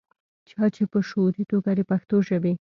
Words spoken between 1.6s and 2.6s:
دَپښتو ژبې